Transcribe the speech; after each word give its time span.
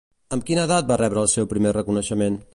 Amb 0.37 0.45
quina 0.47 0.63
edat 0.69 0.89
va 0.93 0.99
rebre 1.03 1.23
el 1.27 1.31
seu 1.37 1.51
primer 1.53 1.77
reconeixement? 1.81 2.45